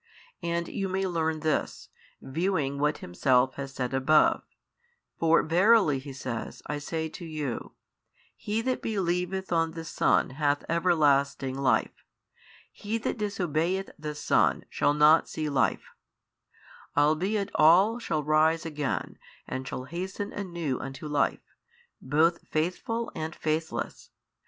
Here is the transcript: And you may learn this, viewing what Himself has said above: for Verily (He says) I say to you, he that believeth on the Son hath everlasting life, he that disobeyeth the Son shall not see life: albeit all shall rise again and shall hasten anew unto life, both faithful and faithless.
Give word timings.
And 0.41 0.67
you 0.67 0.89
may 0.89 1.05
learn 1.05 1.41
this, 1.41 1.89
viewing 2.21 2.79
what 2.79 2.97
Himself 3.05 3.53
has 3.53 3.71
said 3.71 3.93
above: 3.93 4.41
for 5.19 5.43
Verily 5.43 5.99
(He 5.99 6.11
says) 6.11 6.63
I 6.65 6.79
say 6.79 7.07
to 7.09 7.23
you, 7.23 7.73
he 8.35 8.63
that 8.63 8.81
believeth 8.81 9.51
on 9.51 9.73
the 9.73 9.85
Son 9.85 10.31
hath 10.31 10.65
everlasting 10.67 11.55
life, 11.55 12.03
he 12.71 12.97
that 12.97 13.19
disobeyeth 13.19 13.91
the 13.99 14.15
Son 14.15 14.65
shall 14.71 14.95
not 14.95 15.29
see 15.29 15.49
life: 15.49 15.85
albeit 16.97 17.51
all 17.53 17.99
shall 17.99 18.23
rise 18.23 18.65
again 18.65 19.19
and 19.47 19.67
shall 19.67 19.83
hasten 19.83 20.33
anew 20.33 20.79
unto 20.79 21.07
life, 21.07 21.45
both 22.01 22.47
faithful 22.47 23.11
and 23.13 23.35
faithless. 23.35 24.09